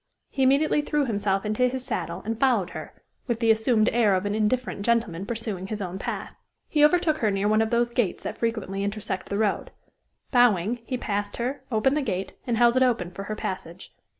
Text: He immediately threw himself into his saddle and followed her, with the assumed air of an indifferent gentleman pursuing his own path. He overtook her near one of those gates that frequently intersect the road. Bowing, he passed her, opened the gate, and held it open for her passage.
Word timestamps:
He 0.31 0.41
immediately 0.41 0.81
threw 0.81 1.05
himself 1.05 1.45
into 1.45 1.67
his 1.67 1.85
saddle 1.85 2.23
and 2.25 2.39
followed 2.39 2.71
her, 2.71 2.91
with 3.27 3.39
the 3.39 3.51
assumed 3.51 3.87
air 3.93 4.15
of 4.15 4.25
an 4.25 4.33
indifferent 4.33 4.81
gentleman 4.83 5.27
pursuing 5.27 5.67
his 5.67 5.79
own 5.79 5.99
path. 5.99 6.33
He 6.67 6.83
overtook 6.83 7.19
her 7.19 7.29
near 7.29 7.47
one 7.47 7.61
of 7.61 7.69
those 7.69 7.91
gates 7.91 8.23
that 8.23 8.39
frequently 8.39 8.83
intersect 8.83 9.29
the 9.29 9.37
road. 9.37 9.69
Bowing, 10.31 10.79
he 10.87 10.97
passed 10.97 11.37
her, 11.37 11.61
opened 11.71 11.95
the 11.95 12.01
gate, 12.01 12.33
and 12.47 12.57
held 12.57 12.75
it 12.75 12.81
open 12.81 13.11
for 13.11 13.25
her 13.25 13.35
passage. 13.35 13.93